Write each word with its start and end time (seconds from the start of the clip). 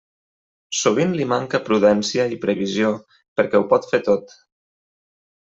Sovint 0.77 1.13
li 1.19 1.27
manca 1.33 1.61
prudència 1.67 2.27
i 2.37 2.41
previsió, 2.47 2.89
perquè 3.41 3.61
ho 3.63 3.69
pot 3.75 3.89
fer 3.93 4.01
tot. 4.09 4.35